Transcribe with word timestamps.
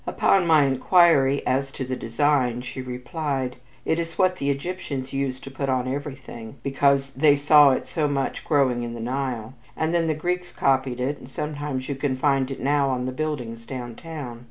Upon 0.07 0.47
my 0.47 0.63
inquiry 0.65 1.45
as 1.45 1.71
to 1.73 1.85
the 1.85 1.95
design, 1.95 2.61
she 2.61 2.81
replied: 2.81 3.57
"It 3.85 3.99
is 3.99 4.17
what 4.17 4.37
the 4.37 4.49
Egyptians 4.49 5.13
used 5.13 5.43
to 5.43 5.51
put 5.51 5.69
on 5.69 5.87
everything, 5.87 6.55
because 6.63 7.11
they 7.11 7.35
saw 7.35 7.69
it 7.69 7.85
so 7.85 8.07
much 8.07 8.43
growing 8.43 8.81
in 8.81 8.95
the 8.95 8.99
Nile; 8.99 9.53
and 9.77 9.93
then 9.93 10.07
the 10.07 10.15
Greeks 10.15 10.51
copied 10.51 10.99
it, 10.99 11.19
and 11.19 11.29
sometimes 11.29 11.87
you 11.87 11.93
can 11.93 12.15
find 12.17 12.49
it 12.49 12.59
now 12.59 12.89
on 12.89 13.05
the 13.05 13.11
buildings 13.11 13.63
downtown." 13.63 14.39